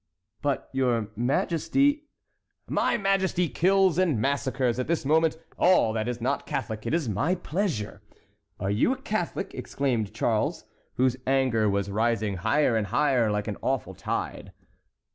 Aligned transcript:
"But, 0.41 0.67
your 0.73 1.11
Majesty"— 1.15 2.05
"My 2.67 2.97
Majesty 2.97 3.47
kills 3.47 3.99
and 3.99 4.19
massacres 4.19 4.79
at 4.79 4.87
this 4.87 5.05
moment 5.05 5.37
all 5.59 5.93
that 5.93 6.07
is 6.07 6.19
not 6.19 6.47
Catholic; 6.47 6.87
it 6.87 6.93
is 6.95 7.07
my 7.07 7.35
pleasure. 7.35 8.01
Are 8.59 8.71
you 8.71 8.93
a 8.93 8.97
Catholic?" 9.03 9.53
exclaimed 9.53 10.11
Charles, 10.11 10.65
whose 10.95 11.17
anger 11.27 11.69
was 11.69 11.91
rising 11.91 12.37
higher 12.37 12.75
and 12.75 12.87
higher, 12.87 13.29
like 13.29 13.47
an 13.47 13.57
awful 13.61 13.93
tide. 13.93 14.53